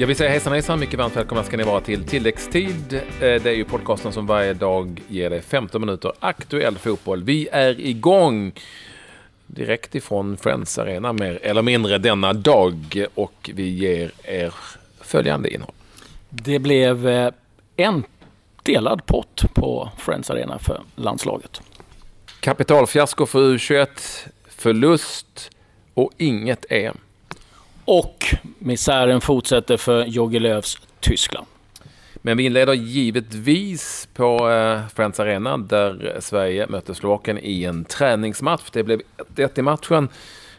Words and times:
Jag 0.00 0.06
vill 0.06 0.16
säga 0.16 0.30
hejsan 0.30 0.52
hejsan, 0.52 0.80
mycket 0.80 0.98
varmt 0.98 1.16
välkomna 1.16 1.44
ska 1.44 1.56
ni 1.56 1.62
vara 1.62 1.80
till 1.80 2.04
tilläggstid. 2.04 2.94
Eh, 2.94 3.00
Det 3.20 3.46
är 3.46 3.54
ju 3.54 3.64
podcasten 3.64 4.12
som 4.12 4.26
varje 4.26 4.54
dag 4.54 5.02
ger 5.08 5.30
dig 5.30 5.42
15 5.42 5.80
minuter 5.80 6.12
aktuell 6.20 6.78
fotboll. 6.78 7.24
Vi 7.24 7.48
är 7.52 7.80
igång 7.80 8.52
direkt 9.46 9.94
ifrån 9.94 10.36
Friends 10.36 10.78
Arena 10.78 11.12
mer 11.12 11.38
eller 11.42 11.62
mindre 11.62 11.98
denna 11.98 12.32
dag 12.32 13.06
och 13.14 13.50
vi 13.54 13.68
ger 13.68 14.10
er 14.24 14.54
följande 15.00 15.54
innehåll. 15.54 15.74
Det 16.28 16.58
blev 16.58 17.08
eh, 17.08 17.30
en 17.76 18.04
delad 18.62 19.06
pott 19.06 19.44
på 19.54 19.90
Friends 19.98 20.30
Arena 20.30 20.58
för 20.58 20.80
landslaget. 20.96 21.60
Kapitalfiasko 22.40 23.26
för 23.26 23.38
U21, 23.38 23.88
förlust 24.48 25.50
och 25.94 26.10
inget 26.18 26.64
EM. 26.70 26.98
Och 27.92 28.34
misären 28.58 29.20
fortsätter 29.20 29.76
för 29.76 30.04
Jogi 30.04 30.38
Lööfs 30.38 30.78
Tyskland. 31.00 31.46
Men 32.14 32.36
vi 32.36 32.44
inleder 32.44 32.72
givetvis 32.72 34.08
på 34.14 34.50
eh, 34.50 34.80
Friends 34.94 35.20
Arena 35.20 35.56
där 35.56 36.16
Sverige 36.20 36.66
mötte 36.66 36.94
Slovakien 36.94 37.38
i 37.42 37.64
en 37.64 37.84
träningsmatch. 37.84 38.62
Det 38.72 38.82
blev 38.82 39.00
1-1 39.36 39.58
i 39.58 39.62
matchen. 39.62 40.08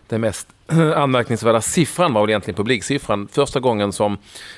Den 0.08 0.22
mest 0.22 0.48
anmärkningsvärda 0.95 1.62
siffran 1.62 2.13
var 2.13 2.22
väl 2.22 2.30
egentligen 2.30 2.55
publiksiffran. 2.55 3.27
Första 3.31 3.59
gången 3.59 3.94
som 3.94 4.17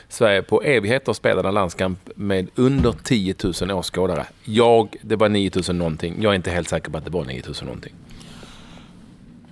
Sverige 0.09 0.41
på 0.41 0.61
evigheter 0.61 1.13
spelade 1.13 1.47
en 1.47 1.53
landskamp 1.53 1.99
med 2.15 2.47
under 2.55 2.91
10 3.03 3.35
000 3.61 3.71
åskådare. 3.71 4.25
Jag, 4.43 4.95
det 5.01 5.15
var 5.15 5.29
9 5.29 5.51
000 5.67 5.75
någonting. 5.75 6.15
Jag 6.21 6.31
är 6.31 6.35
inte 6.35 6.51
helt 6.51 6.69
säker 6.69 6.91
på 6.91 6.97
att 6.97 7.05
det 7.05 7.11
var 7.11 7.25
9 7.25 7.41
000 7.45 7.55
någonting. 7.61 7.93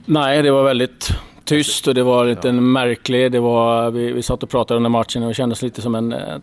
Nej, 0.05 0.41
det 0.41 0.51
var 0.51 0.63
väldigt 0.63 1.13
tyst 1.51 1.87
och 1.87 1.93
det 1.93 2.03
var 2.03 2.25
lite 2.25 2.47
ja. 2.47 2.53
märklig. 2.53 3.31
Det 3.31 3.39
var, 3.39 3.91
vi, 3.91 4.11
vi 4.11 4.23
satt 4.23 4.43
och 4.43 4.49
pratade 4.49 4.77
under 4.77 4.89
matchen 4.89 5.23
och 5.23 5.29
det 5.29 5.33
kändes 5.33 5.61
lite 5.61 5.81
som 5.81 5.95
en 5.95 6.13
eh, 6.13 6.37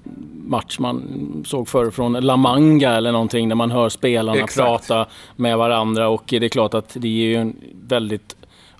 match 0.45 0.79
man 0.79 1.03
såg 1.47 1.69
förr 1.69 1.91
från 1.91 2.13
La 2.13 2.37
Manga 2.37 2.93
eller 2.93 3.13
någonting. 3.13 3.49
Där 3.49 3.57
man 3.57 3.71
hör 3.71 3.89
spelarna 3.89 4.39
Exakt. 4.39 4.57
prata 4.57 5.07
med 5.37 5.59
varandra 5.59 6.09
och 6.09 6.25
det 6.27 6.37
är 6.45 6.49
klart 6.49 6.75
att 6.75 6.97
det 7.01 7.09
ger 7.09 7.27
ju 7.27 7.35
en 7.35 7.57
väldigt 7.89 8.37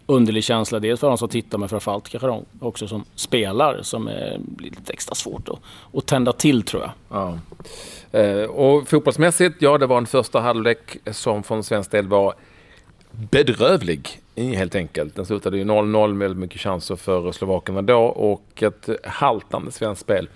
underlig 0.07 0.45
känsla. 0.45 0.79
Dels 0.79 1.01
för 1.01 1.09
de 1.09 1.19
som 1.19 1.29
tittar 1.29 1.59
men 1.59 1.69
framförallt 1.69 2.09
kanske 2.09 2.27
de 2.27 2.45
också 2.61 2.89
som 2.89 3.05
spelar 3.15 3.79
som 3.83 4.09
är, 4.09 4.37
blir 4.41 4.71
lite 4.71 4.93
extra 4.93 5.15
svårt 5.15 5.49
att, 5.49 5.59
att 5.95 6.07
tända 6.07 6.33
till 6.33 6.63
tror 6.63 6.83
jag. 6.83 6.93
Ja. 7.11 7.39
Eh, 8.19 8.43
och 8.43 8.89
fotbollsmässigt, 8.89 9.57
ja 9.63 9.79
det 9.79 9.87
var 9.87 9.99
en 9.99 10.07
första 10.07 10.41
halvlek 10.41 10.97
som 11.11 11.43
från 11.43 11.65
svensk 11.65 11.91
del 11.91 12.07
var 12.07 12.35
bedrövlig 13.11 14.21
helt 14.39 14.75
enkelt. 14.75 15.17
Den 15.17 15.27
slutade 15.27 15.59
ju 15.59 15.65
0-0 15.65 16.19
väldigt 16.19 16.39
mycket 16.39 16.61
chanser 16.61 16.97
för 16.97 17.33
slovakerna 17.33 17.83
då 17.83 18.01
och 18.05 18.63
ett 18.63 18.89
haltande 19.05 19.73
svenskt 19.73 20.01
spel. 20.01 20.29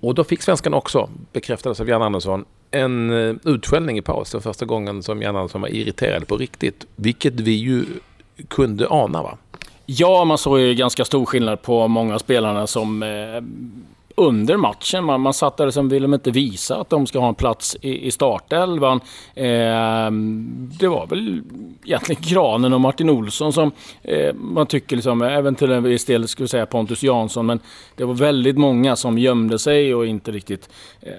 Och 0.00 0.14
då 0.14 0.24
fick 0.24 0.42
svenskarna 0.42 0.76
också, 0.76 1.10
bekräftades 1.32 1.80
av 1.80 1.88
Jan 1.88 2.02
Andersson, 2.02 2.44
en 2.70 3.10
eh, 3.10 3.34
utskällning 3.44 3.98
i 3.98 4.02
paus. 4.02 4.30
Den 4.30 4.40
första 4.40 4.64
gången 4.64 5.02
som 5.02 5.22
Jan 5.22 5.36
Andersson 5.36 5.60
var 5.60 5.68
irriterad 5.68 6.28
på 6.28 6.36
riktigt. 6.36 6.86
Vilket 6.96 7.40
vi 7.40 7.50
ju 7.50 7.84
kunde 8.48 8.88
ana 8.88 9.22
va? 9.22 9.38
Ja, 9.86 10.24
man 10.24 10.38
såg 10.38 10.60
ju 10.60 10.74
ganska 10.74 11.04
stor 11.04 11.26
skillnad 11.26 11.62
på 11.62 11.88
många 11.88 12.18
spelarna 12.18 12.66
som 12.66 13.02
eh, 13.02 13.08
under 14.16 14.56
matchen. 14.56 15.04
Man, 15.04 15.20
man 15.20 15.34
satt 15.34 15.56
där 15.56 15.70
som 15.70 15.88
ville 15.88 16.04
de 16.04 16.14
inte 16.14 16.30
visa 16.30 16.80
att 16.80 16.90
de 16.90 17.06
ska 17.06 17.18
ha 17.18 17.28
en 17.28 17.34
plats 17.34 17.76
i, 17.80 18.06
i 18.06 18.10
startelvan. 18.10 19.00
Eh, 19.34 20.10
det 20.80 20.88
var 20.88 21.06
väl 21.06 21.42
egentligen 21.84 22.22
Granen 22.22 22.72
och 22.72 22.80
Martin 22.80 23.10
Olsson 23.10 23.52
som 23.52 23.72
eh, 24.02 24.34
man 24.34 24.66
tycker, 24.66 24.96
liksom, 24.96 25.22
även 25.22 25.54
till 25.54 25.70
en 25.70 25.82
viss 25.82 26.04
del 26.04 26.28
skulle 26.28 26.48
säga 26.48 26.66
Pontus 26.66 27.02
Jansson, 27.02 27.46
men 27.46 27.60
det 27.96 28.04
var 28.04 28.14
väldigt 28.14 28.58
många 28.58 28.96
som 28.96 29.18
gömde 29.18 29.58
sig 29.58 29.94
och 29.94 30.06
inte 30.06 30.30
riktigt 30.30 30.68
eh, 31.00 31.12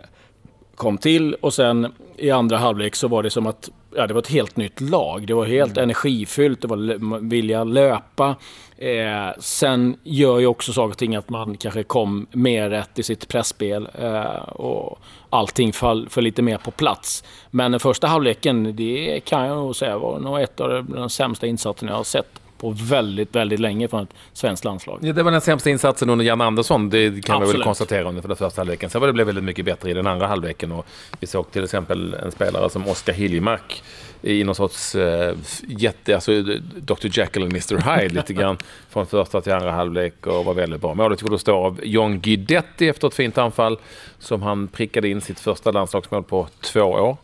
kom 0.75 0.97
till. 0.97 1.33
Och 1.33 1.53
sen 1.53 1.93
i 2.17 2.31
andra 2.31 2.57
halvlek 2.57 2.95
så 2.95 3.07
var 3.07 3.23
det 3.23 3.29
som 3.29 3.47
att 3.47 3.69
ja, 3.95 4.07
det 4.07 4.13
var 4.13 4.21
ett 4.21 4.31
helt 4.31 4.57
nytt 4.57 4.81
lag. 4.81 5.27
Det 5.27 5.33
var 5.33 5.45
helt 5.45 5.77
mm. 5.77 5.83
energifyllt, 5.83 6.61
det 6.61 6.67
var 6.67 7.19
vilja 7.29 7.63
löpa. 7.63 8.35
Eh, 8.77 9.29
sen 9.39 9.97
gör 10.03 10.39
ju 10.39 10.47
också 10.47 10.73
saker 10.73 10.91
och 10.91 10.97
ting 10.97 11.15
att 11.15 11.29
man 11.29 11.57
kanske 11.57 11.83
kom 11.83 12.27
mer 12.31 12.69
rätt 12.69 12.99
i 12.99 13.03
sitt 13.03 13.27
pressspel 13.27 13.89
eh, 13.99 14.49
och 14.49 14.99
allting 15.29 15.73
föll 15.73 16.09
för 16.09 16.21
lite 16.21 16.41
mer 16.41 16.57
på 16.57 16.71
plats. 16.71 17.23
Men 17.51 17.71
den 17.71 17.79
första 17.79 18.07
halvleken, 18.07 18.75
det 18.75 19.21
kan 19.25 19.45
jag 19.45 19.57
nog 19.57 19.75
säga 19.75 19.97
var 19.97 20.19
nog 20.19 20.41
ett 20.41 20.59
av 20.59 20.85
de 20.85 21.09
sämsta 21.09 21.47
insatserna 21.47 21.91
jag 21.91 21.97
har 21.97 22.03
sett 22.03 22.39
på 22.57 22.69
väldigt, 22.69 23.35
väldigt 23.35 23.59
länge 23.59 23.87
från 23.87 24.03
ett 24.03 24.13
svenskt 24.33 24.65
landslag. 24.65 24.99
Ja, 25.01 25.13
det 25.13 25.23
var 25.23 25.31
den 25.31 25.41
sämsta 25.41 25.69
insatsen 25.69 26.09
under 26.09 26.25
Jan 26.25 26.41
Andersson, 26.41 26.89
det 26.89 27.25
kan 27.25 27.39
man 27.39 27.51
väl 27.51 27.63
konstatera 27.63 28.09
under 28.09 28.21
för 28.21 28.27
den 28.27 28.37
första 28.37 28.59
halvleken. 28.59 28.89
Sen 28.89 29.01
var 29.01 29.07
det 29.07 29.13
blev 29.13 29.25
väldigt 29.25 29.43
mycket 29.43 29.65
bättre 29.65 29.91
i 29.91 29.93
den 29.93 30.07
andra 30.07 30.27
halvleken 30.27 30.71
och 30.71 30.85
vi 31.19 31.27
såg 31.27 31.51
till 31.51 31.63
exempel 31.63 32.13
en 32.13 32.31
spelare 32.31 32.69
som 32.69 32.87
Oskar 32.87 33.13
Hiljemark 33.13 33.83
i 34.21 34.43
någon 34.43 34.55
sorts 34.55 34.95
uh, 34.95 35.33
jätte, 35.67 36.15
alltså 36.15 36.43
Dr 36.75 37.07
Jekyll 37.19 37.43
och 37.43 37.49
Mr 37.49 37.97
Hyde 37.97 38.15
lite 38.15 38.33
grann 38.33 38.57
från 38.89 39.05
första 39.05 39.41
till 39.41 39.53
andra 39.53 39.71
halvlek 39.71 40.27
och 40.27 40.45
var 40.45 40.53
väldigt 40.53 40.81
bra. 40.81 40.93
Målet 40.93 41.21
gjordes 41.21 41.43
då 41.43 41.55
av 41.55 41.79
John 41.83 42.19
Guidetti 42.19 42.87
efter 42.87 43.07
ett 43.07 43.13
fint 43.13 43.37
anfall 43.37 43.77
som 44.19 44.41
han 44.41 44.67
prickade 44.67 45.09
in 45.09 45.21
sitt 45.21 45.39
första 45.39 45.71
landslagsmål 45.71 46.23
på 46.23 46.47
två 46.61 46.81
år. 46.81 47.17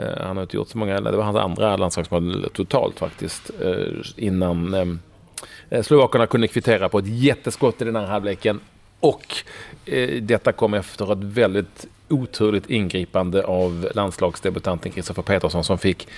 Uh, 0.00 0.06
han 0.20 0.36
har 0.36 0.42
inte 0.42 0.56
gjort 0.56 0.68
så 0.68 0.78
många, 0.78 1.00
det 1.00 1.16
var 1.16 1.24
hans 1.24 1.36
andra 1.36 1.76
landslagsmål 1.76 2.48
totalt 2.52 2.98
faktiskt 2.98 3.50
uh, 3.64 4.02
innan 4.16 4.74
um, 4.74 5.00
Slovakerna 5.82 6.26
kunde 6.26 6.48
kvittera 6.48 6.88
på 6.88 6.98
ett 6.98 7.08
jätteskott 7.08 7.82
i 7.82 7.84
den 7.84 7.96
här 7.96 8.06
halvleken 8.06 8.60
och 9.00 9.36
eh, 9.84 10.22
detta 10.22 10.52
kom 10.52 10.74
efter 10.74 11.12
ett 11.12 11.18
väldigt 11.18 11.86
oturligt 12.08 12.70
ingripande 12.70 13.44
av 13.44 13.88
landslagsdebutanten 13.94 14.92
Kristoffer 14.92 15.22
Petersson 15.22 15.64
som 15.64 15.78
fick 15.78 16.08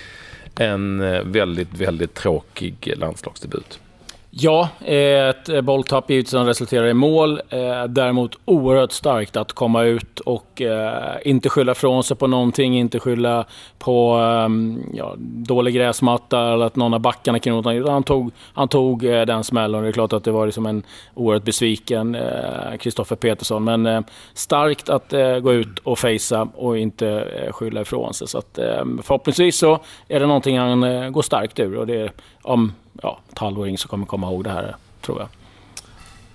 en 0.54 1.00
eh, 1.00 1.22
väldigt, 1.22 1.75
väldigt 1.75 2.15
tråkig 2.15 2.93
landslagsdebut. 2.97 3.81
Ja, 4.30 4.68
eh, 4.84 5.28
ett 5.28 5.48
eh, 5.48 5.60
bolltapp 5.60 6.10
givetvis 6.10 6.30
som 6.30 6.46
resulterar 6.46 6.86
i 6.86 6.94
mål. 6.94 7.40
Eh, 7.48 7.84
däremot 7.84 8.38
oerhört 8.44 8.92
starkt 8.92 9.36
att 9.36 9.52
komma 9.52 9.82
ut 9.82 10.20
och 10.20 10.62
inte 11.22 11.48
skylla 11.48 11.74
från 11.74 12.04
sig 12.04 12.16
på 12.16 12.26
någonting, 12.26 12.78
inte 12.78 13.00
skylla 13.00 13.44
på 13.78 14.12
ehm, 14.12 14.82
ja, 14.94 15.14
dålig 15.18 15.74
gräsmatta 15.74 16.52
eller 16.52 16.66
att 16.66 16.76
någon 16.76 16.94
av 16.94 17.00
backarna 17.00 17.38
kring 17.38 17.54
något. 17.54 17.88
Han 17.88 18.02
tog, 18.02 18.30
han 18.54 18.68
tog 18.68 19.02
den 19.02 19.44
smällen 19.44 19.74
och 19.74 19.82
det 19.82 19.88
är 19.88 19.92
klart 19.92 20.12
att 20.12 20.24
det 20.24 20.30
var 20.30 20.46
liksom 20.46 20.66
en 20.66 20.82
oerhört 21.14 21.44
besviken 21.44 22.16
Kristoffer 22.80 23.16
Petersson. 23.16 23.64
Men 23.64 24.04
starkt 24.34 24.88
att 24.88 25.14
gå 25.42 25.52
ut 25.52 25.78
och 25.78 25.98
fejsa 25.98 26.48
och 26.54 26.78
inte 26.78 27.28
skylla 27.50 27.80
ifrån 27.80 28.14
sig. 28.14 28.28
Så 28.28 28.38
att, 28.38 28.58
förhoppningsvis 29.02 29.58
så 29.58 29.80
är 30.08 30.20
det 30.20 30.26
någonting 30.26 30.58
han 30.58 31.12
går 31.12 31.22
starkt 31.22 31.58
ur 31.58 31.76
och 31.76 31.86
det 31.86 32.12
om 32.42 32.72
ja, 33.03 33.20
ett 33.32 33.38
halvåring 33.38 33.78
som 33.78 33.88
kommer 33.88 34.06
komma 34.06 34.26
ihåg 34.26 34.44
det 34.44 34.50
här, 34.50 34.76
tror 35.00 35.19
jag. 35.19 35.28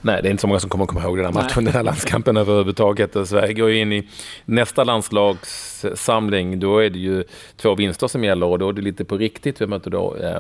Nej, 0.06 0.22
det 0.22 0.30
är 0.30 0.32
inte 0.32 0.42
så 0.42 0.48
många 0.48 0.60
som 0.60 0.70
kommer 0.70 0.86
komma 0.86 1.04
ihåg 1.04 1.18
den 1.18 1.26
här 1.26 1.34
matchen, 1.34 1.52
Nej. 1.56 1.66
den 1.66 1.74
här 1.74 1.84
landskampen 1.84 2.38
överhuvudtaget. 2.38 3.28
Sverige 3.28 3.54
går 3.54 3.72
in 3.72 3.94
i 3.94 4.08
nästa 4.46 4.84
landslagssamling. 4.84 6.60
Då 6.60 6.80
är 6.80 6.90
det 6.90 7.00
ju 7.00 7.24
två 7.58 7.76
vinster 7.76 8.08
som 8.08 8.24
gäller 8.24 8.46
och 8.46 8.60
då 8.60 8.70
är 8.70 8.74
det 8.74 8.82
lite 8.82 9.06
på 9.06 9.18
riktigt. 9.18 9.62
Vi 9.62 9.68
möter 9.68 9.92
då 9.92 10.16
eh, 10.16 10.40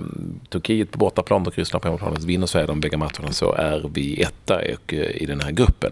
Turkiet 0.49 0.91
på 0.91 0.97
bortaplan 0.97 1.47
och 1.47 1.57
Ryssland 1.57 1.81
på 1.81 1.87
hemmaplan. 1.87 2.15
Vinner 2.25 2.47
Sverige 2.47 2.67
de 2.67 2.79
bägge 2.79 2.97
matcherna 2.97 3.31
så 3.31 3.53
är 3.53 3.89
vi 3.93 4.21
etta 4.21 4.61
och, 4.73 4.93
i 4.93 5.25
den 5.25 5.41
här 5.41 5.51
gruppen. 5.51 5.91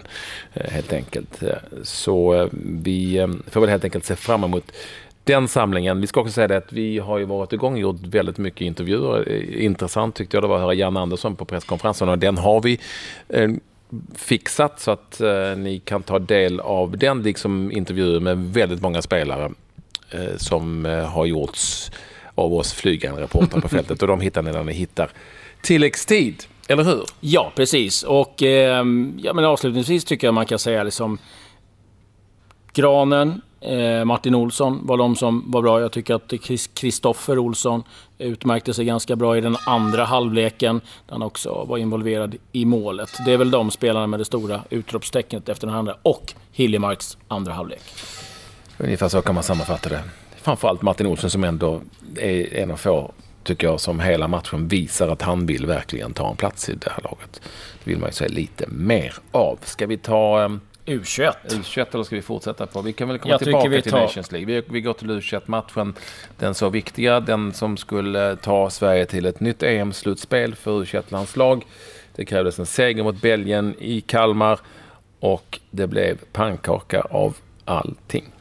Eh, 0.53 0.72
helt 0.72 0.94
enkelt. 0.94 1.44
Så 1.84 2.34
eh, 2.34 2.47
vi 2.84 3.28
får 3.47 3.62
väl 3.62 3.70
helt 3.70 3.84
enkelt 3.84 4.06
se 4.06 4.16
fram 4.16 4.44
emot 4.44 4.72
den 5.24 5.48
samlingen. 5.48 6.02
Vi 6.02 6.08
ska 6.08 6.22
också 6.22 6.34
säga 6.34 6.48
det 6.48 6.58
att 6.58 6.74
vi 6.74 7.00
har 7.00 7.18
ju 7.18 7.26
varit 7.26 7.54
igång 7.54 7.74
och 7.74 7.80
gjort 7.80 8.02
väldigt 8.02 8.38
mycket 8.38 8.62
intervjuer. 8.62 9.32
Eh, 9.32 9.66
intressant 9.66 10.16
tyckte 10.16 10.38
jag 10.38 10.44
det 10.44 10.47
var 10.47 10.56
att 10.56 10.62
höra 10.62 10.73
Jan 10.73 10.97
Andersson 10.97 11.35
på 11.35 11.46
presskonferensen 11.46 12.09
och 12.09 12.20
den 12.20 12.38
har 12.38 12.62
vi 12.62 12.79
eh, 13.29 13.50
fixat 14.16 14.79
så 14.79 14.91
att 14.91 15.22
eh, 15.22 15.58
ni 15.58 15.82
kan 15.85 16.03
ta 16.03 16.20
del 16.20 16.59
av 16.59 16.97
den 16.97 17.23
liksom 17.23 17.72
intervjuer 17.72 18.20
med 18.20 18.38
väldigt 18.38 18.82
många 18.82 19.02
spelare 19.02 19.52
som 20.38 20.85
har 20.85 21.26
gjorts 21.26 21.91
av 22.35 22.53
oss 22.53 22.74
flygande 22.74 23.22
reportrar 23.22 23.62
på 23.62 23.70
fältet 23.70 24.02
och 24.02 24.08
de 24.08 24.22
hittar 24.22 24.41
ni 24.41 24.52
när 24.52 24.64
ni 24.64 24.74
hittar 24.74 25.09
tilläggstid. 25.62 26.44
Eller 26.67 26.84
hur? 26.84 27.03
Ja, 27.20 27.52
precis. 27.56 28.03
Och 28.03 28.44
eh, 28.44 28.85
ja, 29.17 29.34
men 29.34 29.46
avslutningsvis 29.46 30.06
tycker 30.06 30.28
jag 30.28 30.34
man 30.34 30.46
kan 30.46 30.59
säga 30.59 30.84
liksom 30.84 31.17
Granen, 32.74 33.41
Eh, 33.61 34.05
Martin 34.05 34.35
Olsson 34.35 34.79
var 34.84 34.97
de 34.97 35.16
som 35.16 35.52
var 35.52 35.61
bra. 35.61 35.81
Jag 35.81 35.91
tycker 35.91 36.13
att 36.13 36.34
Kristoffer 36.73 37.40
Olsson 37.40 37.84
utmärkte 38.17 38.73
sig 38.73 38.85
ganska 38.85 39.16
bra 39.16 39.37
i 39.37 39.41
den 39.41 39.58
andra 39.66 40.05
halvleken. 40.05 40.81
Där 41.08 41.13
han 41.13 41.22
också 41.22 41.66
var 41.67 41.78
involverad 41.78 42.35
i 42.52 42.66
målet. 42.66 43.09
Det 43.25 43.34
är 43.34 43.37
väl 43.37 43.52
de 43.52 43.72
spelarna 43.72 44.08
med 44.08 44.19
det 44.19 44.25
stora 44.25 44.63
utropstecknet 44.69 45.49
efter 45.49 45.67
den 45.67 45.75
andra. 45.75 45.96
Och 46.02 46.34
Hiljemarks 46.52 47.17
andra 47.28 47.53
halvlek. 47.53 47.81
Ungefär 48.78 49.09
så 49.09 49.22
kan 49.22 49.35
man 49.35 49.43
sammanfatta 49.43 49.90
det. 49.90 50.03
Framförallt 50.41 50.81
Martin 50.81 51.07
Olsson 51.07 51.29
som 51.29 51.43
ändå 51.43 51.81
är 52.16 52.55
en 52.55 52.72
av 52.72 52.75
få 52.75 53.11
tycker 53.43 53.67
jag, 53.67 53.79
som 53.79 53.99
hela 53.99 54.28
matchen 54.28 54.67
visar 54.67 55.07
att 55.07 55.22
han 55.22 55.46
vill 55.46 55.66
verkligen 55.66 56.14
ta 56.14 56.29
en 56.29 56.35
plats 56.35 56.69
i 56.69 56.73
det 56.73 56.90
här 56.90 57.03
laget. 57.03 57.41
Det 57.84 57.91
vill 57.91 57.99
man 57.99 58.09
ju 58.09 58.14
se 58.14 58.28
lite 58.28 58.67
mer 58.67 59.14
av. 59.31 59.59
Ska 59.64 59.87
vi 59.87 59.97
ta... 59.97 60.43
Ehm, 60.43 60.61
Um, 60.85 60.99
U21. 60.99 61.33
U21 61.49 61.85
eller 61.93 62.03
ska 62.03 62.16
vi 62.16 62.22
fortsätta 62.22 62.67
på? 62.67 62.81
Vi 62.81 62.93
kan 62.93 63.07
väl 63.07 63.19
komma 63.19 63.33
jag 63.33 63.41
tillbaka 63.41 63.69
vi 63.69 63.81
till 63.81 63.91
tar... 63.91 64.01
Nations 64.01 64.31
League. 64.31 64.45
Vi, 64.45 64.63
vi 64.69 64.81
går 64.81 64.93
till 64.93 65.11
U21-matchen. 65.11 65.93
Den 66.37 66.53
så 66.53 66.69
viktiga, 66.69 67.19
den 67.19 67.53
som 67.53 67.78
skulle 67.78 68.35
ta 68.35 68.69
Sverige 68.69 69.05
till 69.05 69.25
ett 69.25 69.39
nytt 69.39 69.63
EM-slutspel 69.63 70.55
för 70.55 70.83
U21-landslag. 70.83 71.66
Det 72.16 72.25
krävdes 72.25 72.59
en 72.59 72.66
seger 72.66 73.03
mot 73.03 73.22
Belgien 73.22 73.75
i 73.79 74.01
Kalmar 74.01 74.59
och 75.19 75.59
det 75.72 75.87
blev 75.87 76.17
pannkaka 76.31 77.01
av 77.01 77.37
allting. 77.66 78.31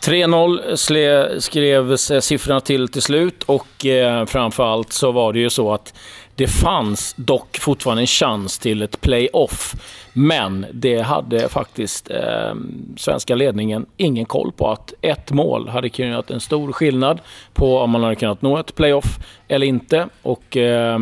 3-0 0.00 1.40
skrevs 1.40 2.24
siffrorna 2.24 2.60
till 2.60 2.88
till 2.88 3.02
slut 3.02 3.42
och 3.42 3.86
eh, 3.86 4.26
framförallt 4.26 4.92
så 4.92 5.12
var 5.12 5.32
det 5.32 5.38
ju 5.38 5.50
så 5.50 5.72
att 5.72 5.94
det 6.34 6.46
fanns 6.46 7.14
dock 7.16 7.58
fortfarande 7.58 8.02
en 8.02 8.06
chans 8.06 8.58
till 8.58 8.82
ett 8.82 9.00
playoff. 9.00 9.74
Men 10.12 10.66
det 10.72 11.00
hade 11.00 11.48
faktiskt 11.48 12.10
eh, 12.10 12.54
svenska 12.96 13.34
ledningen 13.34 13.86
ingen 13.96 14.24
koll 14.24 14.52
på 14.52 14.70
att 14.70 14.94
ett 15.00 15.32
mål 15.32 15.68
hade 15.68 15.88
kunnat 15.88 16.30
en 16.30 16.40
stor 16.40 16.72
skillnad 16.72 17.20
på 17.54 17.78
om 17.78 17.90
man 17.90 18.02
hade 18.02 18.14
kunnat 18.14 18.42
nå 18.42 18.58
ett 18.58 18.74
playoff 18.74 19.18
eller 19.48 19.66
inte. 19.66 20.08
Och 20.22 20.56
eh, 20.56 20.98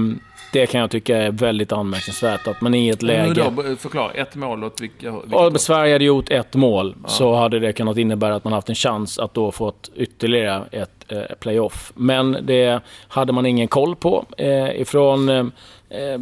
det 0.52 0.66
kan 0.66 0.80
jag 0.80 0.90
tycka 0.90 1.16
är 1.16 1.30
väldigt 1.30 1.72
anmärkningsvärt. 1.72 2.46
Att 2.46 2.60
man 2.60 2.74
i 2.74 2.88
ett 2.88 3.02
läge... 3.02 3.52
Då, 3.56 3.76
förklara, 3.76 4.12
ett 4.12 4.34
mål 4.34 4.64
åt 4.64 4.80
vilka... 4.80 5.12
Om 5.12 5.58
Sverige 5.58 5.92
hade 5.92 6.04
gjort 6.04 6.30
ett 6.30 6.54
mål 6.54 6.94
ja. 7.02 7.08
så 7.08 7.34
hade 7.34 7.58
det 7.58 7.72
kunnat 7.72 7.96
innebära 7.96 8.34
att 8.34 8.44
man 8.44 8.52
haft 8.52 8.68
en 8.68 8.74
chans 8.74 9.18
att 9.18 9.34
då 9.34 9.52
få 9.52 9.68
ett, 9.68 9.90
ytterligare 9.96 10.64
ett 10.72 10.97
Eh, 11.08 11.36
playoff. 11.40 11.92
Men 11.94 12.38
det 12.42 12.80
hade 13.08 13.32
man 13.32 13.46
ingen 13.46 13.68
koll 13.68 13.96
på 13.96 14.24
eh, 14.36 14.80
ifrån 14.80 15.28
eh, 15.28 15.46
eh, 15.90 16.18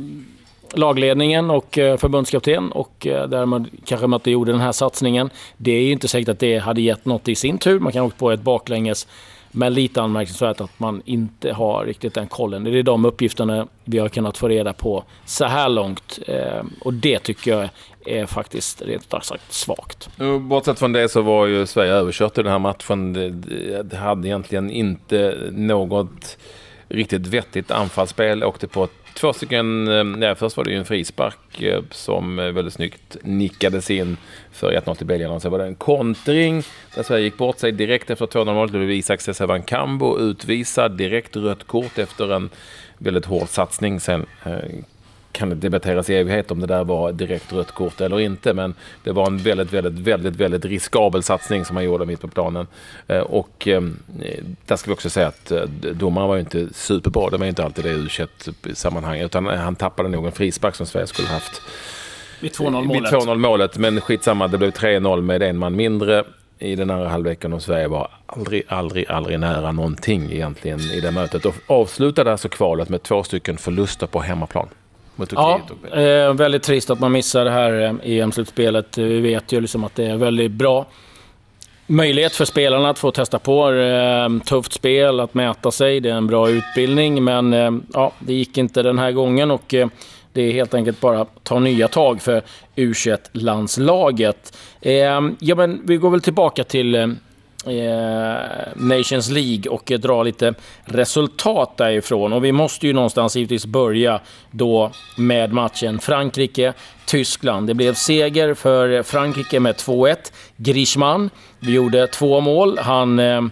lagledningen 0.75 1.51
och 1.51 1.79
eh, 1.79 1.97
förbundskapten 1.97 2.73
och 2.73 3.07
eh, 3.07 3.29
därmed 3.29 3.67
kanske 3.85 4.07
man 4.07 4.19
inte 4.19 4.31
gjorde 4.31 4.53
den 4.53 4.61
här 4.61 4.73
satsningen. 4.73 5.31
Det 5.57 5.73
är 5.73 5.83
ju 5.83 5.93
inte 5.93 6.09
säkert 6.09 6.29
att 6.29 6.39
det 6.39 6.59
hade 6.59 6.81
gett 6.81 7.05
något 7.05 7.29
i 7.29 7.35
sin 7.35 7.59
tur. 7.59 7.81
Man 7.81 7.93
kan 7.93 8.01
ha 8.01 8.07
åkt 8.07 8.19
på 8.19 8.31
ett 8.31 8.41
baklänges 8.41 9.07
men 9.51 9.75
lite 9.75 10.03
anmärkningsvärt 10.03 10.61
att 10.61 10.81
man 10.81 11.03
inte 11.05 11.53
har 11.53 11.85
riktigt 11.85 12.15
den 12.15 12.27
kollen. 12.27 12.65
Det 12.65 12.79
är 12.79 12.83
de 12.83 13.05
uppgifterna 13.05 13.67
vi 13.85 13.99
har 13.99 14.09
kunnat 14.09 14.39
få 14.39 14.49
reda 14.49 14.73
på 14.73 15.05
så 15.25 15.45
här 15.45 15.69
långt. 15.69 16.19
Eh, 16.27 16.65
och 16.81 16.95
det 16.95 17.19
tycker 17.19 17.51
jag 17.51 17.69
är 18.07 18.27
faktiskt 18.27 18.83
rent 18.83 19.15
sagt 19.23 19.53
svagt. 19.53 20.09
Bortsett 20.41 20.79
från 20.79 20.93
det 20.93 21.09
så 21.09 21.23
var 21.23 21.47
ju 21.47 21.67
Sverige 21.67 21.93
överkört 21.93 22.39
i 22.39 22.43
den 22.43 22.53
här 22.53 22.59
matchen. 22.59 23.13
Det 23.85 23.97
hade 23.97 24.29
egentligen 24.29 24.71
inte 24.71 25.49
något 25.53 26.39
riktigt 26.89 27.27
vettigt 27.27 27.71
anfallsspel. 27.71 28.45
Åkte 28.45 28.69
på 28.69 28.89
två 29.15 29.33
stycken, 29.33 29.89
eh, 29.89 30.05
nej, 30.05 30.35
först 30.35 30.57
var 30.57 30.65
det 30.65 30.71
ju 30.71 30.79
en 30.79 30.85
frispark 30.85 31.63
eh, 31.63 31.83
som 31.91 32.37
väldigt 32.37 32.75
snyggt 32.75 33.17
nickades 33.23 33.91
in 33.91 34.17
för 34.53 34.73
1-0 34.73 34.95
till 34.95 35.07
Belgien. 35.07 35.41
Sen 35.41 35.51
var 35.51 35.59
det 35.59 35.67
en 35.67 35.75
kontring 35.75 36.63
där 36.95 37.03
Sverige 37.03 37.25
gick 37.25 37.37
bort 37.37 37.59
sig 37.59 37.73
direkt 37.73 38.11
efter 38.11 38.27
2-0 38.27 38.55
målet. 38.55 38.73
Det 38.73 38.79
blev 38.79 38.91
Isak 38.91 39.21
Sesevan 39.21 39.63
Kambo 39.63 40.19
utvisad, 40.19 40.97
direkt 40.97 41.37
rött 41.37 41.67
kort 41.67 41.99
efter 41.99 42.33
en 42.33 42.51
väldigt 42.99 43.27
hård 43.27 43.49
satsning. 43.49 44.01
Sen 44.01 44.27
eh, 44.45 44.53
kan 45.37 45.61
debatteras 45.61 46.11
i 46.11 46.15
evighet 46.15 46.51
om 46.51 46.61
det 46.61 46.67
där 46.67 46.85
var 46.85 47.13
direkt 47.13 47.53
rött 47.53 47.73
kort 47.73 48.01
eller 48.01 48.21
inte. 48.21 48.55
Men 48.55 48.75
det 49.05 49.13
var 49.13 49.27
en 49.27 49.39
väldigt, 49.39 49.73
väldigt, 49.73 49.93
väldigt, 49.93 50.37
väldigt 50.37 50.65
riskabel 50.65 51.23
satsning 51.23 51.65
som 51.65 51.77
han 51.77 51.85
gjorde 51.85 52.07
mitt 52.07 52.21
på 52.21 52.29
planen. 52.29 52.67
Eh, 53.07 53.21
och 53.21 53.69
eh, 53.69 53.83
där 54.67 54.77
ska 54.77 54.91
vi 54.91 54.95
också 54.95 55.11
säga 55.11 55.27
att 55.27 55.51
eh, 55.51 55.63
domaren 55.93 56.29
var 56.29 56.35
ju 56.35 56.41
inte 56.41 56.69
superbra. 56.75 57.31
Det 57.31 57.37
var 57.37 57.47
inte 57.47 57.65
alltid 57.65 57.85
det 57.85 57.91
u 57.91 58.09
sammanhang 58.75 59.21
utan 59.21 59.47
han 59.47 59.77
tappade 59.77 60.09
nog 60.09 60.27
en 60.27 60.33
frispark 60.33 60.75
som 60.75 60.87
Sverige 60.87 61.07
skulle 61.07 61.29
haft. 61.29 61.63
Vid 62.41 62.53
2-0 62.53 62.71
målet. 62.71 63.13
Vid 63.13 63.21
2-0 63.21 63.39
målet, 63.39 63.79
men 63.79 64.01
skitsamma. 64.01 64.49
Det 64.49 64.59
blev 64.59 64.71
3-0 64.71 65.21
med 65.21 65.43
en 65.43 65.59
man 65.59 65.77
mindre 65.77 66.25
i 66.59 66.77
den 66.77 66.91
andra 66.91 67.09
halvleken 67.09 67.53
och 67.53 67.63
Sverige 67.63 67.89
var 67.89 68.11
aldrig, 68.27 68.63
aldrig, 68.69 69.09
aldrig 69.09 69.41
nära 69.41 69.73
någonting 69.73 70.33
egentligen 70.33 70.81
i 70.81 71.01
det 71.01 71.11
mötet. 71.11 71.45
Och 71.45 71.55
avslutade 71.67 72.33
alltså 72.33 72.49
kvalet 72.49 72.89
med 72.89 73.03
två 73.03 73.23
stycken 73.23 73.57
förluster 73.57 74.07
på 74.07 74.21
hemmaplan 74.21 74.69
mot 75.17 75.31
Turkiet. 75.31 75.79
Ja, 75.93 76.01
eh, 76.01 76.35
väldigt 76.35 76.63
trist 76.63 76.91
att 76.91 77.01
man 77.01 77.13
missar 77.13 77.45
det 77.45 77.51
här 77.51 77.81
eh, 77.83 78.19
EM-slutspelet. 78.19 78.99
Vi 78.99 79.21
vet 79.21 79.53
ju 79.53 79.61
liksom 79.61 79.85
att 79.85 79.95
det 79.95 80.07
är 80.07 80.17
väldigt 80.17 80.53
bra 80.53 80.87
möjlighet 81.87 82.37
för 82.37 82.45
spelarna 82.45 82.91
att 82.91 82.99
få 82.99 83.11
testa 83.11 83.39
på 83.39 83.73
eh, 83.73 84.29
tufft 84.45 84.73
spel, 84.73 85.21
att 85.21 85.35
mäta 85.35 85.71
sig. 85.71 86.01
Det 86.01 86.11
är 86.11 86.15
en 86.15 86.27
bra 86.27 86.51
utbildning, 86.51 87.25
men 87.25 87.53
eh, 87.53 87.71
ja, 87.93 88.13
det 88.19 88.35
gick 88.35 88.59
inte 88.59 88.83
den 88.83 88.99
här 88.99 89.13
gången 89.13 89.51
och 89.51 89.75
eh, 89.75 89.89
det 90.33 90.43
är 90.43 90.53
helt 90.53 90.75
enkelt 90.75 91.01
bara 91.01 91.21
att 91.21 91.45
ta 91.45 91.59
nya 91.59 91.89
tag 91.89 92.23
för 92.23 92.43
U21-landslaget. 92.77 94.57
Eh, 94.81 94.93
ja, 95.39 95.55
men 95.57 95.81
vi 95.85 95.97
går 95.97 96.11
väl 96.11 96.21
tillbaka 96.21 96.65
till 96.65 96.95
eh, 96.95 97.03
eh, 97.03 97.09
Eh, 97.67 98.39
Nations 98.75 99.31
League 99.31 99.71
och 99.71 99.93
eh, 99.93 99.99
dra 99.99 100.23
lite 100.23 100.55
resultat 100.85 101.77
därifrån. 101.77 102.33
Och 102.33 102.45
vi 102.45 102.53
måste 102.53 102.87
ju 102.87 102.93
någonstans 102.93 103.37
givetvis 103.37 103.67
börja 103.67 104.21
då 104.51 104.91
med 105.17 105.53
matchen 105.53 105.99
Frankrike-Tyskland. 105.99 107.67
Det 107.67 107.75
blev 107.75 107.95
seger 107.95 108.55
för 108.55 109.03
Frankrike 109.03 109.61
med 109.61 109.75
2-1. 109.75 110.17
Griezmann 110.57 111.31
vi 111.61 111.73
gjorde 111.73 112.07
två 112.07 112.41
mål. 112.41 112.79
Han 112.79 113.19
eh, 113.19 113.43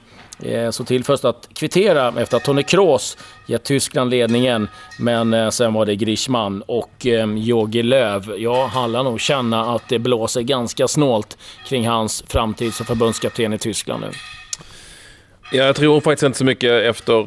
Eh, 0.44 0.64
det 0.64 0.72
såg 0.72 0.86
till 0.86 1.04
först 1.04 1.24
att 1.24 1.48
kvittera 1.54 2.12
efter 2.20 2.36
att 2.36 2.44
Tony 2.44 2.62
Kroos 2.62 3.18
gett 3.46 3.64
Tyskland 3.64 4.10
ledningen. 4.10 4.68
Men 4.98 5.34
eh, 5.34 5.50
sen 5.50 5.72
var 5.72 5.86
det 5.86 5.96
Griezmann 5.96 6.62
och 6.66 7.06
eh, 7.06 7.34
Jogi 7.34 7.82
Löw. 7.82 8.36
Ja, 8.38 8.66
han 8.66 8.92
lär 8.92 9.02
nog 9.02 9.20
känna 9.20 9.74
att 9.74 9.88
det 9.88 9.98
blåser 9.98 10.42
ganska 10.42 10.88
snålt 10.88 11.38
kring 11.66 11.88
hans 11.88 12.24
framtid 12.26 12.74
som 12.74 12.86
förbundskapten 12.86 13.52
i 13.52 13.58
Tyskland 13.58 14.00
nu. 14.00 14.10
Ja, 15.52 15.64
jag 15.64 15.76
tror 15.76 16.00
faktiskt 16.00 16.22
inte 16.22 16.38
så 16.38 16.44
mycket 16.44 16.70
efter 16.70 17.24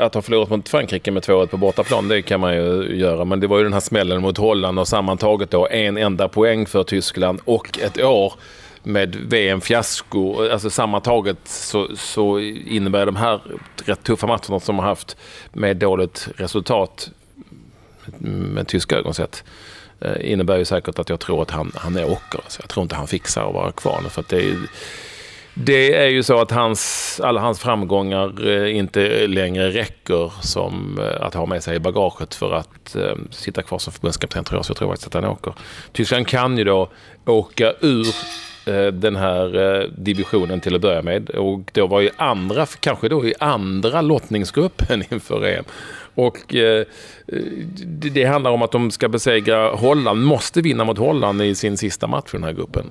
att 0.00 0.14
ha 0.14 0.22
förlorat 0.22 0.50
mot 0.50 0.68
Frankrike 0.68 1.10
med 1.10 1.22
2-1 1.22 1.46
på 1.46 1.56
bortaplan. 1.56 2.08
Det 2.08 2.22
kan 2.22 2.40
man 2.40 2.54
ju 2.54 2.96
göra. 2.96 3.24
Men 3.24 3.40
det 3.40 3.46
var 3.46 3.58
ju 3.58 3.64
den 3.64 3.72
här 3.72 3.80
smällen 3.80 4.22
mot 4.22 4.38
Holland 4.38 4.78
och 4.78 4.88
sammantaget 4.88 5.50
då 5.50 5.68
en 5.68 5.96
enda 5.96 6.28
poäng 6.28 6.66
för 6.66 6.84
Tyskland 6.84 7.40
och 7.44 7.78
ett 7.78 8.00
år 8.00 8.32
med 8.82 9.16
VM-fiasko. 9.16 10.48
Alltså 10.52 10.70
sammantaget 10.70 11.38
så, 11.44 11.88
så 11.96 12.38
innebär 12.38 13.06
de 13.06 13.16
här 13.16 13.40
rätt 13.84 14.02
tuffa 14.02 14.26
matcherna 14.26 14.60
som 14.60 14.78
har 14.78 14.86
haft 14.86 15.16
med 15.52 15.76
dåligt 15.76 16.28
resultat 16.36 17.10
med 18.18 18.68
tyska 18.68 18.96
ögon 18.96 19.14
sett 19.14 19.44
eh, 20.00 20.32
innebär 20.32 20.56
ju 20.56 20.64
säkert 20.64 20.98
att 20.98 21.08
jag 21.08 21.20
tror 21.20 21.42
att 21.42 21.50
han, 21.50 21.72
han 21.74 21.96
är 21.96 22.10
åker. 22.10 22.40
Så 22.48 22.60
jag 22.62 22.68
tror 22.68 22.82
inte 22.82 22.96
han 22.96 23.06
fixar 23.06 23.48
att 23.48 23.54
vara 23.54 23.72
kvar. 23.72 24.00
nu 24.02 24.08
För 24.08 24.20
att 24.20 24.28
det 24.28 24.44
är, 24.44 24.56
det 25.54 25.94
är 25.94 26.08
ju 26.08 26.22
så 26.22 26.40
att 26.40 26.50
hans, 26.50 27.20
alla 27.24 27.40
hans 27.40 27.60
framgångar 27.60 28.48
eh, 28.48 28.76
inte 28.76 29.26
längre 29.26 29.70
räcker 29.70 30.32
som 30.40 30.98
eh, 30.98 31.26
att 31.26 31.34
ha 31.34 31.46
med 31.46 31.62
sig 31.62 31.76
i 31.76 31.80
bagaget 31.80 32.34
för 32.34 32.52
att 32.52 32.96
eh, 32.96 33.16
sitta 33.30 33.62
kvar 33.62 33.78
som 33.78 33.92
förbundskapten 33.92 34.44
tror 34.44 34.58
jag. 34.58 34.64
Så 34.64 34.70
jag 34.70 34.76
tror 34.76 34.88
faktiskt 34.88 35.06
att 35.06 35.22
han 35.22 35.32
åker. 35.32 35.52
Tyskland 35.92 36.26
kan 36.26 36.58
ju 36.58 36.64
då 36.64 36.88
åka 37.26 37.72
ur 37.80 38.06
Eh, 38.64 38.86
den 38.86 39.16
här 39.16 39.80
eh, 39.80 39.88
divisionen 39.96 40.60
till 40.60 40.74
att 40.74 40.80
börja 40.80 41.02
med. 41.02 41.30
Och 41.30 41.70
då 41.72 41.86
var 41.86 42.00
ju 42.00 42.10
andra, 42.16 42.66
kanske 42.66 43.08
då 43.08 43.26
i 43.26 43.34
andra 43.38 44.00
lottningsgruppen 44.00 45.04
inför 45.10 45.44
EM. 45.46 45.64
Och 46.14 46.54
eh, 46.54 46.86
det 48.12 48.24
handlar 48.24 48.50
om 48.50 48.62
att 48.62 48.72
de 48.72 48.90
ska 48.90 49.08
besegra 49.08 49.74
Holland, 49.74 50.22
måste 50.22 50.60
vinna 50.60 50.84
mot 50.84 50.98
Holland 50.98 51.42
i 51.42 51.54
sin 51.54 51.76
sista 51.76 52.06
match 52.06 52.34
i 52.34 52.36
den 52.36 52.44
här 52.44 52.52
gruppen. 52.52 52.90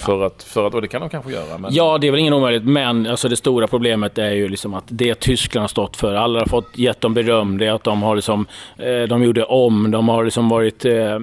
För 0.00 0.26
att, 0.26 0.42
för 0.42 0.66
att, 0.66 0.74
och 0.74 0.82
det 0.82 0.88
kan 0.88 1.00
de 1.00 1.10
kanske 1.10 1.32
göra. 1.32 1.58
Men... 1.58 1.74
Ja, 1.74 1.98
det 1.98 2.06
är 2.06 2.10
väl 2.10 2.20
ingen 2.20 2.32
omöjligt. 2.32 2.64
Men 2.64 3.06
alltså, 3.06 3.28
det 3.28 3.36
stora 3.36 3.66
problemet 3.66 4.18
är 4.18 4.30
ju 4.30 4.48
liksom 4.48 4.74
att 4.74 4.84
det 4.88 5.14
Tyskland 5.14 5.62
har 5.62 5.68
stått 5.68 5.96
för. 5.96 6.14
Alla 6.14 6.38
har 6.38 6.46
fått 6.46 6.78
gett 6.78 7.00
dem 7.00 7.14
beröm. 7.14 7.58
Det 7.58 7.66
är 7.66 7.72
att 7.72 7.84
de 7.84 8.02
har 8.02 8.16
liksom, 8.16 8.46
eh, 8.76 9.02
de 9.02 9.22
gjorde 9.22 9.44
om. 9.44 9.90
De 9.90 10.08
har 10.08 10.24
liksom 10.24 10.48
varit 10.48 10.84
eh, 10.84 11.18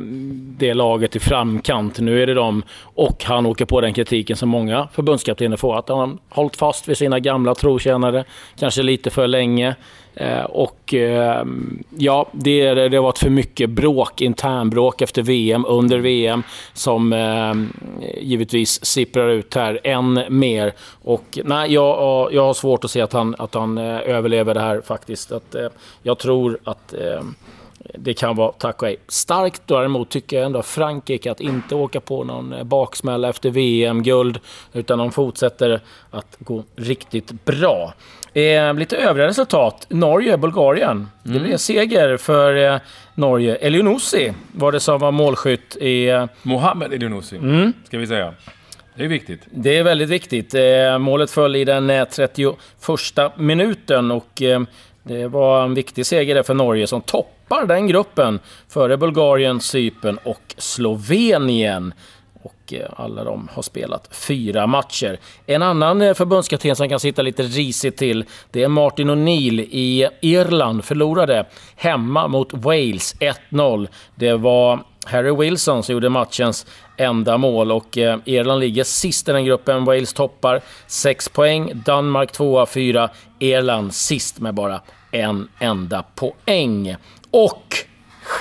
det 0.58 0.74
laget 0.74 1.16
i 1.16 1.20
framkant. 1.20 2.00
Nu 2.00 2.22
är 2.24 2.28
det 2.28 2.34
de. 2.34 2.64
Och 2.82 3.24
han 3.24 3.46
åker 3.46 3.66
på 3.66 3.82
den 3.82 3.94
kritiken 3.94 4.38
som 4.38 4.50
många 4.50 4.88
förbundskaptener 4.94 5.58
får. 5.58 5.78
Att 5.78 5.90
han 5.90 5.98
har 6.00 6.18
hållit 6.30 6.56
fast 6.56 6.88
vid 6.88 6.98
sina 6.98 7.20
gamla 7.20 7.56
trotjänare. 7.56 8.24
Kanske 8.60 8.84
lite 8.84 9.10
för 9.10 9.28
länge. 9.28 9.76
Eh, 10.20 10.44
och 10.44 10.94
eh, 10.94 11.46
ja, 11.98 12.30
det, 12.32 12.74
det 12.74 12.98
har 12.98 13.04
varit 13.04 13.18
för 13.18 13.30
mycket 13.30 13.70
bråk, 13.70 14.22
internbråk 14.22 15.02
efter 15.02 15.22
VM, 15.22 15.66
under 15.68 16.00
VM, 16.00 16.44
som 16.74 17.14
eh, 17.14 17.54
givetvis 18.22 18.67
sipprar 18.68 19.30
ut 19.30 19.56
här 19.56 19.80
än 19.84 20.24
mer. 20.30 20.74
Och 21.04 21.40
nej, 21.44 21.74
jag, 21.74 22.34
jag 22.34 22.46
har 22.46 22.54
svårt 22.54 22.84
att 22.84 22.92
se 22.92 23.02
att 23.02 23.14
han, 23.14 23.36
att 23.38 23.54
han 23.54 23.78
överlever 23.78 24.54
det 24.54 24.60
här 24.60 24.82
faktiskt. 24.82 25.32
Att, 25.32 25.56
jag 26.04 26.18
tror 26.20 26.58
att 26.64 26.94
det 27.94 28.14
kan 28.14 28.36
vara 28.36 28.52
tack 28.52 28.82
och 28.82 28.88
hej. 28.88 28.98
Starkt 29.08 29.62
däremot 29.66 30.10
tycker 30.10 30.38
jag 30.38 30.46
ändå 30.46 30.62
Frankrike 30.62 31.32
att 31.32 31.42
inte 31.42 31.76
åka 31.76 32.00
på 32.00 32.24
någon 32.24 32.56
baksmälla 32.64 33.30
efter 33.30 33.50
VM-guld. 33.50 34.40
Utan 34.74 35.00
de 35.00 35.12
fortsätter 35.12 35.82
att 36.12 36.38
gå 36.40 36.64
riktigt 36.76 37.46
bra. 37.46 37.94
Eh, 38.34 38.74
lite 38.74 38.98
övriga 38.98 39.28
resultat. 39.28 39.86
Norge, 39.90 40.38
Bulgarien. 40.38 40.92
Mm. 40.92 41.10
Det 41.24 41.40
blev 41.40 41.58
seger 41.58 42.18
för 42.18 42.74
eh, 42.74 42.80
Norge. 43.16 43.56
Elionossi 43.56 44.34
var 44.52 44.72
det 44.72 44.80
som 44.80 45.00
var 45.00 45.12
målskytt 45.12 45.76
i... 45.76 46.10
Eh... 46.10 46.26
Mohamed 46.44 46.94
Elionossi, 46.94 47.38
mm. 47.38 47.74
ska 47.86 47.98
vi 47.98 48.08
säga. 48.08 48.34
Det 48.98 49.04
är 49.04 49.08
viktigt. 49.08 49.42
Det 49.52 49.78
är 49.78 49.84
väldigt 49.84 50.10
viktigt. 50.10 50.54
Eh, 50.54 50.98
målet 51.00 51.32
föll 51.32 51.56
i 51.56 51.66
den 51.66 51.90
eh, 51.90 52.08
31 52.08 52.56
minuten 53.36 54.12
och 54.12 54.42
eh, 54.42 54.62
det 55.04 55.28
var 55.28 55.64
en 55.64 55.74
viktig 55.74 56.06
seger 56.06 56.44
för 56.44 56.54
Norge 56.54 56.88
som 56.88 57.02
toppar 57.02 57.66
den 57.66 57.88
gruppen 57.88 58.40
före 58.70 58.98
Bulgarien, 58.98 59.62
Cypern 59.62 60.20
och 60.24 60.56
Slovenien. 60.58 61.94
Och 62.44 62.74
alla 62.96 63.24
de 63.24 63.50
har 63.52 63.62
spelat 63.62 64.16
fyra 64.16 64.68
matcher. 64.68 65.20
En 65.46 65.64
annan 65.64 66.16
förbundskapten 66.16 66.76
som 66.76 66.90
kan 66.90 67.00
sitta 67.00 67.22
lite 67.22 67.44
risigt 67.44 67.98
till, 67.98 68.26
det 68.52 68.64
är 68.64 68.68
Martin 68.68 69.10
O'Neill 69.10 69.60
i 69.70 70.08
Irland. 70.22 70.86
Förlorade 70.86 71.46
hemma 71.76 72.28
mot 72.28 72.54
Wales 72.54 73.16
1-0. 73.50 73.88
Det 74.16 74.34
var 74.34 74.80
Harry 75.06 75.32
Wilson 75.32 75.84
som 75.84 75.94
gjorde 75.94 76.10
matchens 76.10 76.66
enda 76.98 77.38
mål 77.38 77.72
och 77.72 77.98
eh, 77.98 78.20
Irland 78.26 78.60
ligger 78.60 78.84
sist 78.84 79.30
i 79.30 79.32
den 79.32 79.46
gruppen. 79.46 79.86
Wales 79.86 80.14
toppar 80.14 80.62
6 80.88 81.30
poäng, 81.30 81.72
Danmark 81.86 82.32
2 82.32 82.66
4, 82.66 83.10
Irland 83.40 83.94
sist 83.94 84.40
med 84.40 84.54
bara 84.54 84.82
en 85.12 85.48
enda 85.60 86.04
poäng. 86.16 86.96
Och 87.32 87.76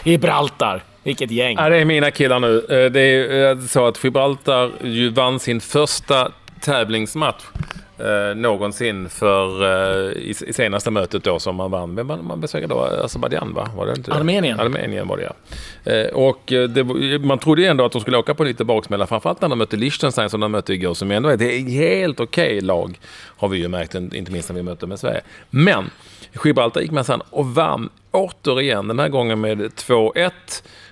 Gibraltar. 0.04 0.82
Vilket 1.02 1.30
gäng! 1.30 1.56
Ja, 1.58 1.68
det 1.68 1.76
är 1.76 1.84
mina 1.84 2.10
killar 2.10 2.40
nu. 2.40 2.58
Eh, 2.58 2.90
det 2.90 3.00
är 3.00 3.50
eh, 3.50 3.60
så 3.60 3.86
att 3.86 4.04
Gibraltar 4.04 4.70
ju 4.82 5.08
vann 5.08 5.40
sin 5.40 5.60
första 5.60 6.32
tävlingsmatch 6.60 7.44
eh, 7.98 8.36
någonsin 8.36 9.08
för 9.08 9.62
eh, 9.64 10.12
i, 10.12 10.34
i, 10.46 10.52
senaste 10.52 10.90
mötet 10.90 11.24
då 11.24 11.38
som 11.38 11.56
man 11.56 11.70
vann. 11.70 11.94
Men 11.94 12.06
man, 12.06 12.26
man 12.26 12.40
besegrade 12.40 12.74
då 12.74 12.80
Azerbajdzjan 12.80 13.54
va? 13.54 13.68
Var 13.76 13.86
det 13.86 13.92
inte 13.96 14.12
Armenien. 14.12 14.60
Armenien 14.60 15.08
var 15.08 15.16
det 15.16 15.22
ja. 15.22 15.92
Eh, 15.92 16.06
och 16.06 16.52
eh, 16.52 16.68
det, 16.68 16.84
man 17.18 17.38
trodde 17.38 17.62
ju 17.62 17.68
ändå 17.68 17.84
att 17.84 17.92
de 17.92 18.00
skulle 18.00 18.18
åka 18.18 18.34
på 18.34 18.44
lite 18.44 18.64
baksmälla. 18.64 19.06
Framförallt 19.06 19.40
när 19.40 19.48
de 19.48 19.58
mötte 19.58 19.76
Liechtenstein 19.76 20.30
som 20.30 20.40
de 20.40 20.52
mötte 20.52 20.72
igår 20.72 20.94
som 20.94 21.10
ändå 21.10 21.28
är 21.28 21.34
ett 21.34 21.68
helt 21.70 22.20
okej 22.20 22.46
okay 22.46 22.60
lag. 22.60 23.00
Har 23.36 23.48
vi 23.48 23.58
ju 23.58 23.68
märkt, 23.68 23.94
inte 23.94 24.32
minst 24.32 24.48
när 24.48 24.56
vi 24.56 24.62
mötte 24.62 24.86
med 24.86 24.98
Sverige. 24.98 25.20
Men 25.50 25.90
Gibraltar 26.44 26.80
gick 26.80 26.90
med 26.90 27.06
sen 27.06 27.22
och 27.30 27.46
vann 27.46 27.90
återigen, 28.10 28.88
den 28.88 28.98
här 28.98 29.08
gången 29.08 29.40
med 29.40 29.60
2-1. 29.60 30.30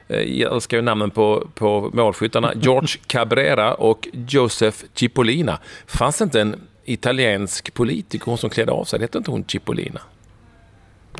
Jag 0.08 0.54
älskar 0.54 0.76
ju 0.76 0.82
namnen 0.82 1.10
på, 1.10 1.48
på 1.54 1.90
målskyttarna. 1.92 2.52
George 2.62 3.00
Cabrera 3.06 3.74
och 3.74 4.08
Joseph 4.28 4.78
Cipollina. 4.94 5.58
Fanns 5.86 6.18
det 6.18 6.24
inte 6.24 6.40
en 6.40 6.56
italiensk 6.84 7.74
politiker, 7.74 8.26
hon 8.26 8.38
som 8.38 8.50
klädde 8.50 8.72
av 8.72 8.84
sig. 8.84 9.00
Hette 9.00 9.18
inte 9.18 9.30
hon 9.30 9.44
Cipollina? 9.48 10.00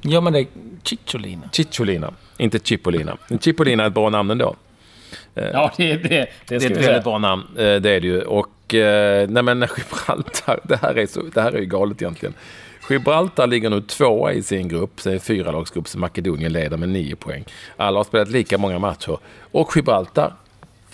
Ja, 0.03 0.21
men 0.21 0.33
det 0.33 0.39
är 0.41 0.47
Cicciolina. 0.83 1.49
Cicciolina, 1.53 2.15
inte 2.39 2.59
Cipollina. 2.59 3.17
Cipollina 3.41 3.83
är 3.83 3.87
ett 3.87 3.95
bra 3.95 4.11
namn 4.11 4.31
ändå. 4.31 4.57
Eh, 5.35 5.45
ja, 5.53 5.73
det, 5.77 5.97
det, 5.97 6.09
det, 6.09 6.29
det 6.47 6.55
är 6.55 6.71
ett 6.71 6.87
väldigt 6.87 7.05
bra 7.05 7.19
namn. 7.19 7.43
Eh, 7.57 7.77
det 7.77 7.91
är 7.91 8.01
det 8.01 8.07
ju. 8.07 8.23
Och, 8.23 8.75
eh, 8.75 9.29
nej 9.29 9.43
men 9.43 9.67
Gibraltar, 9.77 10.61
det 10.65 10.77
här 10.77 10.99
är, 10.99 11.07
så, 11.07 11.23
det 11.23 11.43
här 11.43 11.53
är 11.53 11.59
ju 11.59 11.67
galet 11.67 12.03
egentligen. 12.03 12.35
Gibraltar 12.91 13.47
ligger 13.47 13.71
nu 13.71 13.81
tvåa 13.81 14.33
i 14.33 14.43
sin 14.43 14.69
grupp, 14.69 15.07
är 15.07 15.11
en 15.11 15.21
fyralagsgrupp, 15.21 15.89
så 15.89 15.99
Makedonien 15.99 16.53
leder 16.53 16.77
med 16.77 16.89
nio 16.89 17.17
poäng. 17.17 17.45
Alla 17.77 17.99
har 17.99 18.05
spelat 18.05 18.29
lika 18.29 18.59
många 18.59 18.79
matcher. 18.79 19.19
Och 19.53 19.73
Gibraltar 19.77 20.33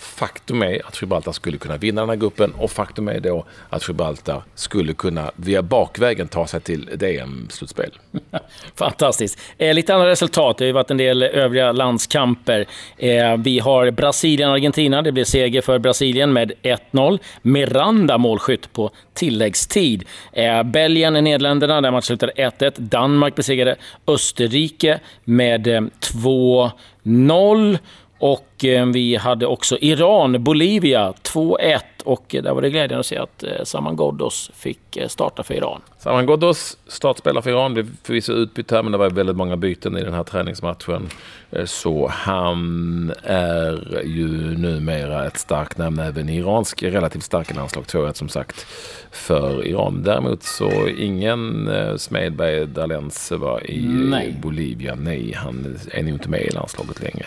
Faktum 0.01 0.61
är 0.61 0.87
att 0.87 1.01
Gibraltar 1.01 1.31
skulle 1.31 1.57
kunna 1.57 1.77
vinna 1.77 2.01
den 2.01 2.09
här 2.09 2.15
gruppen 2.15 2.53
och 2.57 2.71
faktum 2.71 3.07
är 3.07 3.19
då 3.19 3.45
att 3.69 3.87
Gibraltar 3.87 4.43
skulle 4.55 4.93
kunna 4.93 5.31
via 5.35 5.61
bakvägen 5.61 6.27
ta 6.27 6.47
sig 6.47 6.61
till 6.61 6.89
DM-slutspel. 6.95 7.91
Fantastiskt. 8.75 9.39
Eh, 9.57 9.73
lite 9.73 9.95
andra 9.95 10.09
resultat. 10.09 10.57
Det 10.57 10.63
har 10.63 10.67
ju 10.67 10.73
varit 10.73 10.91
en 10.91 10.97
del 10.97 11.23
övriga 11.23 11.71
landskamper. 11.71 12.65
Eh, 12.97 13.37
vi 13.37 13.59
har 13.59 13.91
Brasilien-Argentina. 13.91 15.01
Det 15.01 15.11
blev 15.11 15.23
seger 15.23 15.61
för 15.61 15.79
Brasilien 15.79 16.33
med 16.33 16.51
1-0. 16.63 17.19
Miranda 17.41 18.17
målskytt 18.17 18.73
på 18.73 18.91
tilläggstid. 19.13 20.03
Eh, 20.33 20.63
Belgien-Nederländerna, 20.63 21.81
där 21.81 21.91
matchen 21.91 22.01
slutade 22.01 22.33
1-1. 22.33 22.73
Danmark 22.77 23.35
besegrade 23.35 23.75
Österrike 24.07 24.99
med 25.23 25.67
eh, 25.67 25.81
2-0. 25.99 27.77
Och 28.21 28.65
eh, 28.65 28.85
vi 28.85 29.15
hade 29.15 29.45
också 29.45 29.77
Iran, 29.81 30.43
Bolivia 30.43 31.13
2-1 31.23 31.79
och 32.03 32.25
där 32.29 32.53
var 32.53 32.61
det 32.61 32.69
glädjande 32.69 32.99
att 32.99 33.05
se 33.05 33.17
att 33.17 33.43
eh, 33.43 33.63
Saman 33.63 33.95
Ghoddos 33.95 34.51
fick 34.53 34.97
eh, 34.97 35.07
starta 35.07 35.43
för 35.43 35.53
Iran. 35.53 35.81
Saman 35.97 36.25
Ghoddos 36.25 36.77
startspelar 36.87 37.41
för 37.41 37.49
Iran, 37.49 37.73
blev 37.73 37.87
förvisso 38.03 38.33
utbytt 38.33 38.71
här 38.71 38.83
men 38.83 38.91
det 38.91 38.97
var 38.97 39.09
väldigt 39.09 39.35
många 39.35 39.57
byten 39.57 39.97
i 39.97 40.03
den 40.03 40.13
här 40.13 40.23
träningsmatchen. 40.23 41.09
Så 41.65 42.07
han 42.07 43.13
är 43.23 44.01
ju 44.05 44.27
numera 44.57 45.27
ett 45.27 45.37
starkt 45.37 45.77
namn 45.77 45.99
även 45.99 46.29
i 46.29 46.37
iransk 46.37 46.83
relativt 46.83 47.23
starka 47.23 47.53
landslag. 47.53 47.83
2-1 47.83 48.13
som 48.13 48.29
sagt 48.29 48.65
för 49.11 49.67
Iran. 49.67 50.03
Däremot 50.03 50.43
så 50.43 50.87
ingen 50.87 51.69
Smedberg 51.97 52.67
Dalens 52.67 53.31
var 53.31 53.71
i 53.71 53.81
Nej. 53.87 54.35
Bolivia. 54.41 54.95
Nej, 54.95 55.33
han 55.33 55.77
är 55.91 56.03
nog 56.03 56.13
inte 56.13 56.29
med 56.29 56.41
i 56.41 56.49
landslaget 56.49 57.01
längre 57.01 57.25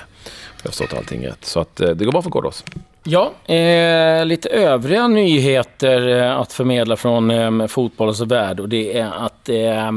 jag 0.65 0.69
har 0.69 0.73
förstått 0.73 0.99
allting 0.99 1.27
rätt. 1.27 1.45
Så 1.45 1.61
att, 1.61 1.81
eh, 1.81 1.91
det 1.91 2.05
går 2.05 2.13
bra 2.13 2.23
för 2.23 2.31
Ghoddos. 2.31 2.65
Ja, 3.07 3.33
eh, 3.55 4.25
lite 4.27 4.49
övriga 4.49 5.09
nyheter 5.09 6.09
eh, 6.09 6.39
att 6.39 6.53
förmedla 6.53 6.97
från 6.97 7.31
eh, 7.31 7.67
fotbollens 7.67 8.21
värld 8.21 8.61
och 8.61 8.69
det 8.69 8.99
är 8.99 9.27
att 9.27 9.49
eh, 9.49 9.93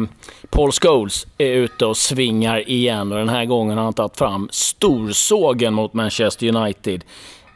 Paul 0.50 0.72
Scholes 0.72 1.28
är 1.38 1.52
ute 1.52 1.86
och 1.86 1.98
svingar 1.98 2.70
igen 2.70 3.12
och 3.12 3.18
den 3.18 3.30
här 3.30 3.46
gången 3.46 3.78
har 3.78 3.84
han 3.84 3.94
tagit 3.94 4.18
fram 4.18 4.50
storsågen 4.52 5.74
mot 5.74 5.94
Manchester 5.94 6.48
United. 6.56 7.04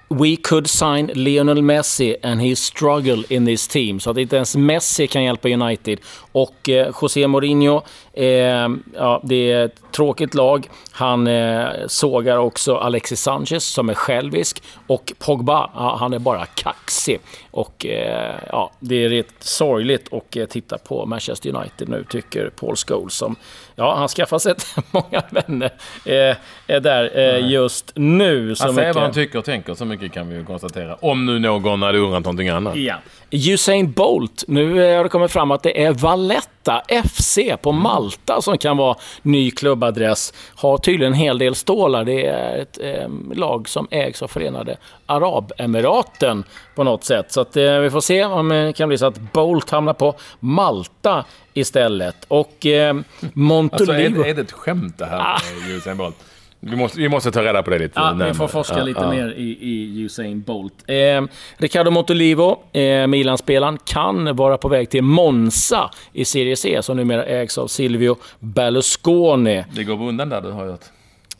We 0.10 0.36
could 0.36 0.68
sign 0.68 1.12
Lionel 1.13 1.62
Messi 1.62 2.18
and 2.24 2.41
his 2.41 2.60
struggle 2.60 3.24
in 3.30 3.46
this 3.46 3.68
team. 3.68 4.00
Så 4.00 4.10
att 4.10 4.18
inte 4.18 4.36
ens 4.36 4.56
Messi 4.56 5.08
kan 5.08 5.24
hjälpa 5.24 5.50
United. 5.50 6.00
Och 6.32 6.70
eh, 6.70 6.94
José 7.01 7.27
Mourinho, 7.27 7.82
eh, 8.13 8.70
ja, 8.96 9.22
det 9.24 9.51
är 9.51 9.65
ett 9.65 9.82
tråkigt 9.91 10.34
lag. 10.34 10.70
Han 10.91 11.27
eh, 11.27 11.68
sågar 11.88 12.38
också 12.38 12.75
Alexis 12.75 13.22
Sanchez 13.22 13.63
som 13.65 13.89
är 13.89 13.94
självisk. 13.94 14.63
Och 14.88 15.13
Pogba, 15.20 15.70
ja, 15.75 15.98
han 16.00 16.13
är 16.13 16.20
bara 16.20 16.46
kaxig. 16.46 17.20
Och 17.51 17.86
eh, 17.86 18.36
ja, 18.51 18.72
det 18.80 19.06
är 19.06 19.10
rätt 19.10 19.34
sorgligt 19.39 20.13
att 20.13 20.36
eh, 20.36 20.46
titta 20.46 20.77
på 20.77 21.06
Manchester 21.06 21.56
United 21.56 21.89
nu, 21.89 22.06
tycker 22.10 22.50
Paul 22.50 22.75
Scholes. 22.75 23.13
Som, 23.13 23.36
ja, 23.75 23.96
han 23.96 24.08
skaffar 24.08 24.39
sig 24.39 24.53
många 24.91 25.24
vänner 25.30 25.72
eh, 26.06 26.38
är 26.68 26.80
där 26.80 27.18
eh, 27.18 27.51
just 27.51 27.91
nu. 27.96 28.56
Så 28.56 28.65
han 28.65 28.75
säger 28.75 28.94
vad 28.94 29.03
han 29.03 29.13
tycker 29.13 29.39
och 29.39 29.46
tänker, 29.46 29.74
så 29.74 29.86
mycket 29.86 30.13
kan 30.13 30.30
vi 30.30 30.36
ju 30.36 30.46
konstatera. 30.46 30.96
Om 30.96 31.25
nu 31.25 31.39
någon 31.39 31.82
hade 31.82 31.98
undrat 31.98 32.24
någonting 32.24 32.50
annat. 32.50 32.75
Ja. 32.75 32.96
Usain 33.32 33.91
Bolt, 33.91 34.44
nu 34.48 34.96
har 34.96 35.03
det 35.03 35.10
kommit 35.10 35.32
fram 35.32 35.51
att 35.51 35.63
det 35.63 35.84
är 35.84 35.94
Valletta 35.94 36.61
FC 37.06 37.39
på 37.62 37.72
Malta 37.72 38.41
som 38.41 38.58
kan 38.58 38.77
vara 38.77 38.98
ny 39.22 39.51
klubbadress. 39.51 40.34
Har 40.56 40.77
tydligen 40.77 41.13
en 41.13 41.20
hel 41.20 41.38
del 41.38 41.56
stålar. 41.56 42.03
Det 42.03 42.25
är 42.25 42.58
ett 42.58 42.80
eh, 42.82 43.10
lag 43.34 43.70
som 43.70 43.88
ägs 43.91 44.22
av 44.22 44.27
Förenade 44.27 44.77
Arabemiraten 45.06 46.44
på 46.75 46.84
något 46.84 47.03
sätt. 47.03 47.32
Så 47.32 47.41
att, 47.41 47.58
eh, 47.58 47.77
vi 47.77 47.89
får 47.89 48.01
se 48.01 48.25
om 48.25 48.50
det 48.50 48.74
kan 48.75 48.89
bli 48.89 48.98
så 48.98 49.06
att 49.06 49.20
Bolt 49.34 49.70
hamnar 49.70 49.94
på 49.94 50.15
Malta 50.39 51.25
istället. 51.53 52.25
Och 52.27 52.65
eh, 52.65 52.96
Montolivo... 53.34 54.06
Alltså 54.06 54.24
är, 54.24 54.30
är 54.30 54.34
det 54.34 54.41
ett 54.41 54.51
skämt 54.51 54.98
det 54.98 55.06
här 55.06 55.18
med 55.18 55.27
ah. 55.27 55.75
Usain 55.77 55.98
Bolt? 55.98 56.15
Vi 56.63 56.75
måste, 56.75 56.98
vi 56.98 57.10
måste 57.10 57.32
ta 57.32 57.44
reda 57.44 57.63
på 57.63 57.70
det 57.70 57.80
lite 57.80 57.94
ja, 57.96 58.06
närmare. 58.06 58.27
Vi 58.27 58.34
får 58.34 58.48
forska 58.48 58.77
ja, 58.77 58.84
lite 58.84 59.01
ja. 59.01 59.10
mer 59.10 59.34
i, 59.38 59.58
i 59.62 60.01
Usain 60.01 60.41
Bolt. 60.41 60.74
Eh, 60.88 61.22
Riccardo 61.58 61.91
Montolivo, 61.91 62.60
eh, 62.72 63.08
Milan-spelaren, 63.08 63.77
kan 63.86 64.36
vara 64.36 64.58
på 64.58 64.68
väg 64.68 64.89
till 64.89 65.03
Monza 65.03 65.91
i 66.13 66.25
Serie 66.25 66.56
C, 66.56 66.80
som 66.82 66.98
numera 66.98 67.25
ägs 67.25 67.58
av 67.58 67.68
Silvio 67.68 68.18
Berlusconi. 68.39 69.63
Det 69.75 69.84
går 69.84 70.01
undan 70.08 70.30
där, 70.30 70.41
du 70.41 70.51
har 70.51 70.65
hört. 70.65 70.86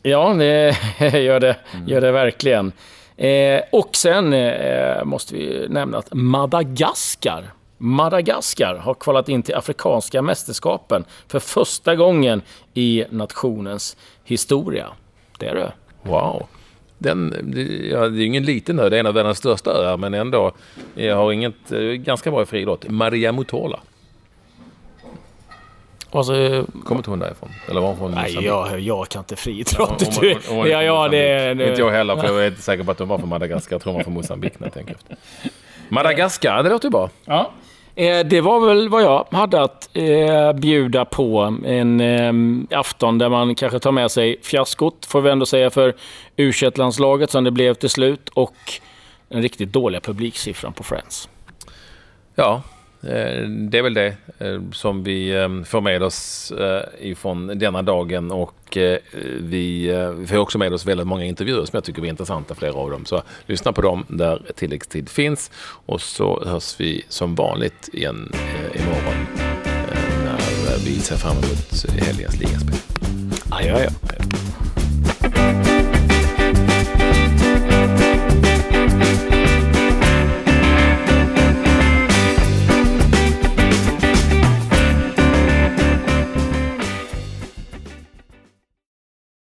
Ja, 0.02 0.34
det 0.34 0.76
gör 1.18 1.40
det, 1.40 1.56
gör 1.86 2.00
det 2.00 2.12
verkligen. 2.12 2.72
Eh, 3.16 3.60
och 3.72 3.96
sen 3.96 4.32
eh, 4.32 5.04
måste 5.04 5.34
vi 5.34 5.66
nämna 5.68 5.98
att 5.98 6.08
Madagaskar 6.12 7.52
Madagaskar 7.78 8.74
har 8.74 8.94
kvalat 8.94 9.28
in 9.28 9.42
till 9.42 9.54
Afrikanska 9.54 10.22
mästerskapen 10.22 11.04
för 11.28 11.38
första 11.38 11.96
gången 11.96 12.42
i 12.74 13.04
nationens 13.10 13.96
historia. 14.24 14.88
Det 15.42 15.48
är 15.48 15.54
det. 15.54 15.72
Wow. 16.02 16.46
Den, 16.98 17.34
ja, 17.92 18.08
det 18.08 18.22
är 18.22 18.26
ingen 18.26 18.42
liten 18.44 18.78
ö, 18.78 18.88
det 18.88 18.96
är 18.96 19.00
en 19.00 19.06
av 19.06 19.14
världens 19.14 19.38
största 19.38 19.70
öar, 19.70 19.96
men 19.96 20.14
ändå. 20.14 20.52
Jag 20.94 21.16
har 21.16 21.32
inget, 21.32 21.68
ganska 21.94 22.30
bra 22.30 22.46
friidrott. 22.46 22.88
Maria 22.88 23.32
Mutola. 23.32 23.80
Alltså, 26.10 26.32
Kommer 26.84 26.98
inte 26.98 27.10
hon 27.10 27.18
därifrån? 27.18 27.48
Eller 27.70 27.80
var 27.80 27.88
hon 27.88 27.96
från 27.98 28.10
nej, 28.12 28.44
jag, 28.44 28.80
jag 28.80 29.08
kan 29.08 29.20
inte 29.20 29.36
friidrott. 29.36 29.94
Ja, 30.00 30.06
hon- 30.20 30.28
hon- 30.28 30.38
hon 30.48 30.56
var 30.58 30.66
ja, 30.66 30.82
ja, 30.82 31.08
det, 31.08 31.54
det, 31.54 31.68
Inte 31.68 31.80
jag 31.80 31.90
heller, 31.90 32.16
för 32.16 32.26
jag 32.26 32.42
är 32.44 32.48
inte 32.48 32.62
säker 32.62 32.84
på 32.84 32.90
att 32.90 32.98
hon 32.98 33.08
var 33.08 33.18
från 33.18 33.28
Madagaskar. 33.28 33.74
Jag 33.74 33.82
tror 33.82 33.92
hon 33.92 33.98
var 33.98 34.04
från 34.04 34.14
Moçambique 34.40 34.54
när 34.58 34.66
jag 34.66 34.74
tänker 34.74 34.94
efter. 34.94 35.16
Madagaskar, 35.88 36.62
det 36.62 36.70
låter 36.70 36.86
ju 36.86 36.90
bra. 36.90 37.10
Ja. 37.24 37.52
Eh, 37.94 38.26
det 38.26 38.40
var 38.40 38.66
väl 38.66 38.88
vad 38.88 39.02
jag 39.02 39.26
hade 39.30 39.62
att 39.62 39.90
eh, 39.92 40.52
bjuda 40.52 41.04
på. 41.04 41.56
En 41.64 42.00
ehm, 42.00 42.66
afton 42.70 43.18
där 43.18 43.28
man 43.28 43.54
kanske 43.54 43.78
tar 43.78 43.92
med 43.92 44.10
sig 44.10 44.40
fiaskot, 44.42 45.06
får 45.06 45.20
vi 45.20 45.30
ändå 45.30 45.46
säga, 45.46 45.70
för 45.70 45.94
u 46.36 46.52
landslaget 46.74 47.30
som 47.30 47.44
det 47.44 47.50
blev 47.50 47.74
till 47.74 47.90
slut. 47.90 48.28
Och 48.28 48.54
den 49.28 49.42
riktigt 49.42 49.72
dåliga 49.72 50.00
publiksiffran 50.00 50.72
på 50.72 50.82
Friends. 50.84 51.28
Ja, 52.34 52.62
Eh, 53.02 53.48
det 53.48 53.78
är 53.78 53.82
väl 53.82 53.94
det 53.94 54.16
eh, 54.38 54.60
som 54.72 55.02
vi 55.02 55.36
ehm, 55.36 55.64
får 55.64 55.80
med 55.80 56.02
oss 56.02 56.50
eh, 56.52 56.82
ifrån 57.00 57.58
denna 57.58 57.82
dagen 57.82 58.30
och 58.30 58.78
vi 59.40 59.92
får 60.28 60.36
också 60.36 60.58
med 60.58 60.72
oss 60.72 60.86
väldigt 60.86 61.06
många 61.06 61.24
intervjuer 61.24 61.64
som 61.64 61.76
jag 61.76 61.84
tycker 61.84 62.02
är 62.02 62.06
intressanta, 62.06 62.54
flera 62.54 62.74
av 62.74 62.90
dem. 62.90 63.04
Så 63.04 63.22
lyssna 63.46 63.72
på 63.72 63.82
dem 63.82 64.04
där 64.08 64.42
tilläggstid 64.56 65.08
finns 65.08 65.50
och 65.86 66.00
så 66.00 66.44
hörs 66.46 66.80
vi 66.80 67.04
som 67.08 67.34
vanligt 67.34 67.88
igen 67.92 68.32
imorgon 68.74 69.26
när 70.64 70.78
vi 70.84 71.00
ser 71.00 71.16
fram 71.16 71.36
emot 71.36 72.02
helgens 72.06 72.40
ligaspel. 72.40 72.74
Adjö, 73.50 73.74
adjö. 73.74 74.41